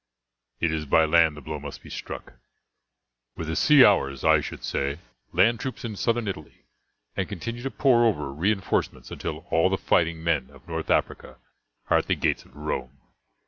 "It 0.59 0.71
is 0.71 0.87
by 0.87 1.05
land 1.05 1.37
the 1.37 1.41
blow 1.41 1.59
must 1.59 1.83
be 1.83 1.91
struck. 1.91 2.33
Were 3.37 3.45
the 3.45 3.55
sea 3.55 3.85
ours, 3.85 4.23
I 4.23 4.41
should 4.41 4.63
say, 4.63 4.97
land 5.31 5.59
troops 5.59 5.85
in 5.85 5.95
southern 5.95 6.27
Italy, 6.27 6.63
and 7.15 7.29
continue 7.29 7.61
to 7.61 7.69
pour 7.69 8.03
over 8.05 8.33
reinforcements 8.33 9.11
until 9.11 9.45
all 9.51 9.69
the 9.69 9.77
fighting 9.77 10.23
men 10.23 10.49
of 10.49 10.67
North 10.67 10.89
Africa 10.89 11.37
are 11.91 11.99
at 11.99 12.07
the 12.07 12.15
gates 12.15 12.45
of 12.45 12.55
Rome. 12.55 12.97